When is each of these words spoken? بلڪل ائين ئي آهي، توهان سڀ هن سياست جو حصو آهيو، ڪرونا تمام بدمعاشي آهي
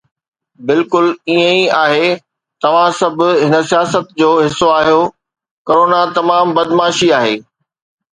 بلڪل 0.67 1.05
ائين 1.31 1.41
ئي 1.57 1.65
آهي، 1.79 2.07
توهان 2.65 2.89
سڀ 2.99 3.13
هن 3.47 3.53
سياست 3.71 4.05
جو 4.21 4.29
حصو 4.47 4.69
آهيو، 4.79 5.03
ڪرونا 5.69 6.01
تمام 6.17 6.55
بدمعاشي 6.61 7.11
آهي 7.19 7.37